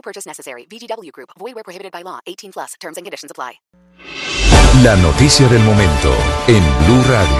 No 0.00 0.02
purchase 0.02 0.26
necessary. 0.26 0.66
VGW 0.66 1.10
Group. 1.12 1.30
Void 1.38 1.54
where 1.54 1.62
prohibited 1.62 1.92
by 1.92 2.02
law. 2.02 2.20
18 2.24 2.52
plus. 2.52 2.74
Terms 2.80 2.96
and 2.96 3.04
conditions 3.04 3.30
apply. 3.30 3.60
La 4.82 4.96
noticia 4.96 5.46
del 5.48 5.62
momento 5.62 6.10
en 6.46 6.62
Blue 6.86 7.02
Radio. 7.02 7.36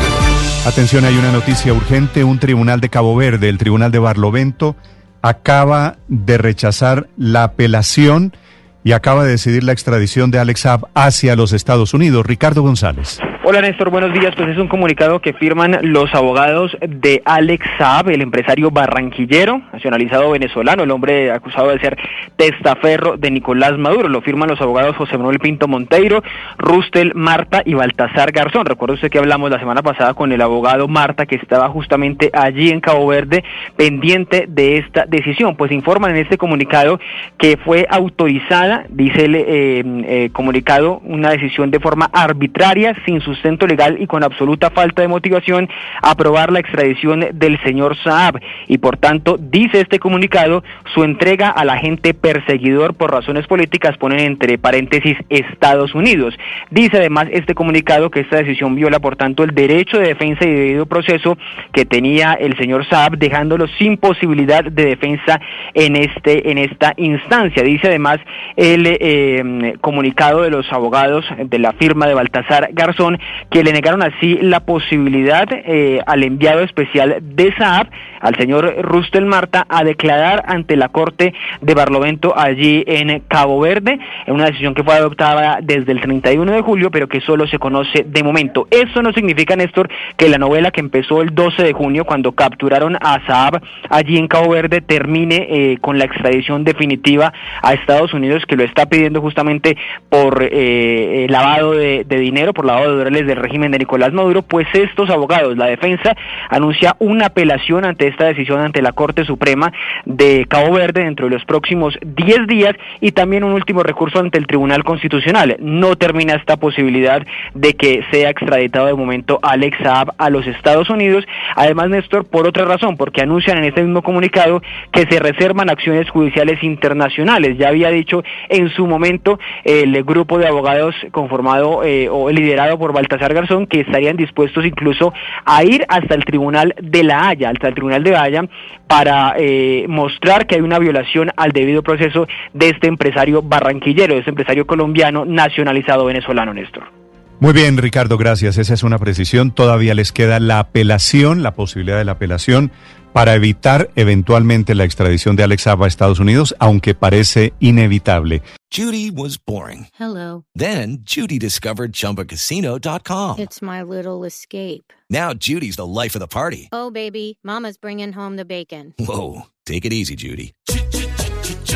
Atención, 0.67 1.07
hay 1.07 1.17
una 1.17 1.33
noticia 1.33 1.73
urgente. 1.73 2.23
Un 2.23 2.39
tribunal 2.39 2.83
de 2.83 2.91
Cabo 2.91 3.17
Verde, 3.17 3.49
el 3.49 3.57
tribunal 3.57 3.91
de 3.91 3.99
Barlovento, 3.99 4.77
acaba 5.23 5.97
de 6.09 6.37
rechazar 6.37 7.09
la 7.17 7.45
apelación 7.45 8.37
y 8.85 8.93
acaba 8.93 9.25
de 9.25 9.31
decidir 9.31 9.65
la 9.65 9.73
extradición 9.73 10.31
de 10.31 10.39
Alex 10.39 10.61
Saab 10.61 10.89
hacia 10.95 11.37
los 11.37 11.53
Estados 11.55 11.95
Unidos. 11.95 12.27
Ricardo 12.27 12.61
González. 12.61 13.21
Hola 13.43 13.63
Néstor, 13.63 13.89
buenos 13.89 14.13
días. 14.13 14.35
Pues 14.37 14.51
es 14.51 14.59
un 14.59 14.69
comunicado 14.69 15.21
que 15.21 15.33
firman 15.33 15.79
los 15.81 16.15
abogados 16.15 16.77
de 16.87 17.23
Alex 17.25 17.67
Saab, 17.79 18.11
el 18.11 18.21
empresario 18.21 18.71
barranquillero, 18.71 19.63
nacionalizado 19.73 20.31
venezolano, 20.31 20.83
el 20.83 20.91
hombre 20.91 21.33
acusado 21.33 21.71
de 21.71 21.81
ser 21.81 21.97
testaferro 22.37 23.17
de 23.17 23.31
Nicolás 23.31 23.79
Maduro. 23.79 24.11
Lo 24.11 24.21
firman 24.21 24.51
los 24.51 24.61
abogados 24.61 24.95
José 24.97 25.17
Manuel 25.17 25.39
Pinto 25.39 25.69
Monteiro, 25.69 26.23
Rustel 26.59 27.13
Marta 27.15 27.63
y 27.65 27.73
Baltasar 27.73 28.31
Garzón. 28.31 28.67
Recuerda 28.67 28.97
usted 28.97 29.11
que 29.11 29.19
hablamos 29.19 29.51
la 29.51 29.59
semana 29.59 29.81
pasada 29.81 30.13
con 30.13 30.33
el 30.33 30.43
abogado 30.43 30.87
Marta, 30.87 31.25
que 31.25 31.37
estaba 31.37 31.71
justamente 31.71 32.31
allí 32.35 32.69
en 32.69 32.83
Cabo 32.83 33.07
Verde, 33.07 33.43
pendiente 33.75 34.45
de 34.49 34.77
esta 34.77 35.07
decisión. 35.07 35.57
Pues 35.57 35.73
informan 35.73 36.11
en 36.11 36.19
este 36.19 36.37
comunicado 36.37 37.01
que 37.39 37.57
fue 37.57 37.87
autorizada, 37.89 38.85
dice 38.91 39.25
el 39.25 39.35
eh, 39.35 39.45
eh, 39.47 40.31
comunicado, 40.35 41.01
una 41.05 41.31
decisión 41.31 41.71
de 41.71 41.81
forma 41.81 42.11
arbitraria, 42.13 42.95
sin 43.07 43.23
sustento 43.35 43.67
legal 43.67 43.97
y 44.01 44.07
con 44.07 44.23
absoluta 44.23 44.71
falta 44.71 45.03
de 45.03 45.09
motivación 45.09 45.69
aprobar 46.03 46.53
la 46.53 46.61
extradición 46.61 47.27
del 47.33 47.61
señor 47.63 47.97
Saab 48.03 48.41
y 48.69 48.79
por 48.79 48.97
tanto 48.97 49.37
dice 49.39 49.81
este 49.81 49.99
comunicado 49.99 50.63
su 50.95 51.05
entrega 51.05 51.51
al 51.51 51.71
agente 51.71 52.15
perseguidor 52.15 52.95
por 52.95 53.13
razones 53.13 53.47
políticas 53.47 53.97
ponen 53.99 54.21
entre 54.21 54.59
paréntesis 54.59 55.17
Estados 55.29 55.95
Unidos. 55.95 56.35
Dice 56.71 56.99
además 56.99 57.29
este 57.31 57.55
comunicado 57.55 58.11
que 58.11 58.21
esta 58.21 58.39
decisión 58.39 58.75
viola 58.75 58.99
por 58.99 59.17
tanto 59.17 59.45
el 59.45 59.55
derecho 59.55 59.99
de 59.99 60.09
defensa 60.09 60.45
y 60.45 60.53
debido 60.53 60.87
proceso 60.87 61.37
que 61.73 61.85
tenía 61.85 62.35
el 62.35 62.57
señor 62.57 62.87
Saab 62.89 63.19
dejándolo 63.19 63.67
sin 63.79 63.97
posibilidad 63.97 64.65
de 64.65 64.85
defensa 64.87 65.41
en 65.75 65.97
este 65.97 66.51
en 66.51 66.59
esta 66.59 66.95
instancia. 66.97 67.63
Dice 67.63 67.89
además 67.89 68.19
el 68.57 68.87
eh, 68.87 69.75
comunicado 69.81 70.43
de 70.43 70.51
los 70.51 70.71
abogados 70.73 71.25
de 71.39 71.59
la 71.59 71.73
firma 71.73 72.07
de 72.07 72.15
Baltasar 72.15 72.71
Garzón 72.73 73.19
que 73.51 73.63
le 73.63 73.73
negaron 73.73 74.03
así 74.03 74.39
la 74.41 74.61
posibilidad 74.61 75.47
eh, 75.51 76.01
al 76.07 76.23
enviado 76.23 76.61
especial 76.61 77.19
de 77.21 77.53
Saab, 77.57 77.89
al 78.21 78.37
señor 78.37 78.75
Rustel 78.83 79.27
Marta, 79.27 79.67
a 79.69 79.85
declarar 79.85 80.45
ante 80.47 80.77
la 80.77 80.89
Corte 80.89 81.35
de 81.61 81.75
Barlovento 81.75 82.35
allí 82.37 82.85
en 82.87 83.21
Cabo 83.21 83.61
Verde, 83.61 83.99
en 84.27 84.35
una 84.35 84.47
decisión 84.47 84.75
que 84.75 84.85
fue 84.85 84.95
adoptada 84.95 85.59
desde 85.63 85.93
el 85.93 86.01
31 86.01 86.53
de 86.53 86.61
julio, 86.61 86.91
pero 86.91 87.09
que 87.09 87.21
solo 87.21 87.47
se 87.47 87.59
conoce 87.59 88.05
de 88.07 88.23
momento. 88.23 88.67
Eso 88.71 89.03
no 89.03 89.13
significa, 89.13 89.57
Néstor, 89.57 89.89
que 90.17 90.29
la 90.29 90.39
novela 90.39 90.71
que 90.71 90.81
empezó 90.81 91.23
el 91.23 91.35
12 91.35 91.63
de 91.63 91.73
junio, 91.73 92.05
cuando 92.05 92.33
capturaron 92.33 92.97
a 93.01 93.25
Saab 93.27 93.63
allí 93.89 94.19
en 94.19 94.29
Cabo 94.29 94.51
Verde, 94.51 94.81
termine 94.81 95.47
eh, 95.51 95.79
con 95.81 95.99
la 95.99 96.05
extradición 96.05 96.65
definitiva 96.65 97.33
a 97.63 97.75
Estados 97.75 98.15
Unidos, 98.15 98.45
que 98.47 98.57
lo 98.57 98.65
está 98.65 98.87
pidiendo 98.87 99.21
justamente 99.21 99.77
por 100.09 100.47
eh, 100.51 101.27
lavado 101.29 101.73
de, 101.73 102.05
de 102.05 102.17
dinero, 102.19 102.53
por 102.53 102.67
lavado 102.67 102.91
de 102.91 103.05
dólares 103.05 103.27
del 103.27 103.37
régimen 103.37 103.71
de 103.73 103.79
Nicolás 103.79 104.13
Maduro, 104.13 104.43
pues 104.43 104.67
estos 104.73 105.11
abogados, 105.11 105.57
la 105.57 105.67
defensa, 105.67 106.17
anuncia 106.49 106.97
una 106.99 107.27
apelación 107.27 107.85
ante 107.85 108.10
esta 108.11 108.27
decisión 108.27 108.61
ante 108.61 108.83
la 108.83 108.93
Corte 108.93 109.25
Suprema 109.25 109.73
de 110.05 110.47
Cabo 110.49 110.73
Verde 110.73 111.05
dentro 111.05 111.27
de 111.27 111.35
los 111.35 111.45
próximos 111.45 111.99
10 112.03 112.47
días 112.47 112.75
y 113.01 113.13
también 113.13 113.45
un 113.45 113.53
último 113.53 113.83
recurso 113.83 114.19
ante 114.19 114.39
el 114.39 114.47
Tribunal 114.47 114.85
Constitucional. 114.85 115.57
No 115.61 115.97
termina 115.97 116.35
esta 116.35 116.57
posibilidad 116.57 117.27
de 117.55 117.75
que 117.75 118.05
sea 118.11 118.31
extraditado 118.31 118.87
de 118.87 118.95
momento 118.95 119.39
Alex 119.43 119.79
Saab 119.83 120.15
a 120.19 120.31
los 120.31 120.47
Estados 120.47 120.91
Unidos. 120.91 121.25
Además, 121.57 121.89
Néstor, 121.91 122.27
por 122.27 122.47
otra 122.47 122.65
razón, 122.65 122.97
porque 122.97 123.23
anuncian 123.23 123.59
en 123.59 123.65
este 123.65 123.83
mismo 123.83 124.03
comunicado 124.03 124.63
que 124.93 125.07
se 125.09 125.19
reservan 125.19 125.71
acciones 125.71 126.09
judiciales 126.11 126.63
internacionales. 126.63 127.57
Ya 127.59 127.69
había 127.69 127.91
dicho 127.91 128.23
en 128.49 128.69
su 128.71 128.87
momento 128.87 129.39
el 129.65 130.03
grupo 130.05 130.39
de 130.39 130.47
abogados 130.47 130.95
conformado 131.13 131.85
eh, 131.85 132.09
o 132.11 132.31
liderado 132.31 132.79
por 132.79 132.93
Baltasar 132.93 133.35
Garzón 133.35 133.67
que 133.67 133.81
estarían 133.81 134.17
dispuestos 134.17 134.65
incluso 134.65 135.13
a 135.45 135.65
ir 135.65 135.85
hasta 135.89 136.15
el 136.15 136.25
Tribunal 136.25 136.75
de 136.81 137.03
la 137.03 137.29
Haya, 137.29 137.51
hasta 137.51 137.69
el 137.69 137.75
Tribunal 137.75 138.00
de 138.05 138.17
Haya, 138.17 138.45
para 138.87 139.35
eh, 139.39 139.87
mostrar 139.89 140.47
que 140.47 140.57
hay 140.57 140.61
una 140.61 140.79
violación 140.79 141.31
al 141.37 141.53
debido 141.53 141.83
proceso 141.83 142.27
de 142.53 142.71
este 142.71 142.89
empresario 142.89 143.43
barranquillero, 143.43 144.15
de 144.15 144.21
este 144.21 144.31
empresario 144.31 144.67
colombiano 144.67 145.25
nacionalizado 145.25 146.05
venezolano, 146.05 146.53
Néstor. 146.53 147.00
Muy 147.41 147.55
bien, 147.55 147.79
Ricardo, 147.79 148.19
gracias. 148.19 148.59
Esa 148.59 148.75
es 148.75 148.83
una 148.83 148.99
precisión. 148.99 149.51
Todavía 149.53 149.95
les 149.95 150.13
queda 150.13 150.39
la 150.41 150.59
apelación, 150.59 151.43
la 151.43 151.55
posibilidad 151.55 151.97
de 151.97 152.05
la 152.05 152.13
apelación 152.13 152.71
para 153.15 153.35
evitar 153.35 153.91
eventualmente 153.97 154.75
la 154.75 154.85
extradición 154.85 155.37
de 155.37 155.45
Alex 155.45 155.63
Saab 155.63 155.85
a 155.85 155.89
Estados 155.89 156.21
Unidos, 156.21 156.55
aunque 156.59 156.95
parece 156.95 157.55
inevitable. 157.59 158.43
Judy 158.71 159.11
was 159.11 159.39
boring. 159.43 159.89
Hello. 159.99 160.45
Then 160.55 160.99
Judy 161.03 161.39
discovered 161.39 161.93
ChumbaCasino.com. 161.93 163.39
It's 163.39 163.63
my 163.63 163.83
little 163.83 164.27
escape. 164.27 164.93
Now 165.09 165.33
Judy's 165.33 165.77
the 165.77 165.87
life 165.87 166.15
of 166.15 166.21
the 166.21 166.29
party. 166.29 166.69
Oh, 166.73 166.91
baby, 166.91 167.39
mama's 167.43 167.79
bringing 167.79 168.13
home 168.13 168.37
the 168.37 168.45
bacon. 168.45 168.93
Whoa, 168.99 169.47
take 169.65 169.87
it 169.87 169.95
easy, 169.95 170.15
Judy. 170.15 170.53